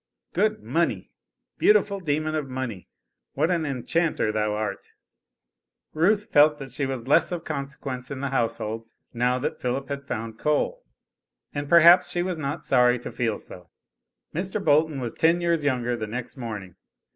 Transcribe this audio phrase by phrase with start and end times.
[0.33, 1.11] Good Money!
[1.59, 2.87] beautiful demon of Money,
[3.33, 4.93] what an enchanter thou art!
[5.93, 10.07] Ruth felt that she was of less consequence in the household, now that Philip had
[10.07, 10.83] found Coal,
[11.53, 13.69] and perhaps she was not sorry to feel so.
[14.33, 14.59] Mr.
[14.65, 16.77] Bolton was ten years younger the next morning.